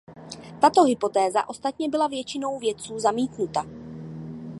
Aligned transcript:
Tato 0.59 0.83
hypotéza 0.83 1.49
ostatně 1.49 1.89
byla 1.89 2.07
většinou 2.07 2.59
vědců 2.59 2.99
zamítnuta. 2.99 3.65